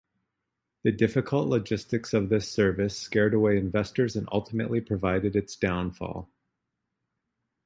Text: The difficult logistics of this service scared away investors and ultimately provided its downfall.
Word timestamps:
The 0.81 0.91
difficult 0.91 1.47
logistics 1.47 2.11
of 2.11 2.29
this 2.29 2.49
service 2.49 2.97
scared 2.97 3.35
away 3.35 3.57
investors 3.59 4.15
and 4.15 4.27
ultimately 4.31 4.81
provided 4.81 5.35
its 5.35 5.55
downfall. 5.55 6.27